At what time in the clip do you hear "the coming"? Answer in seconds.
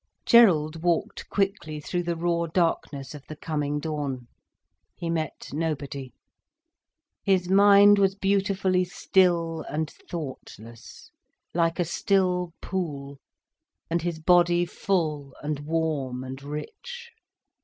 3.27-3.79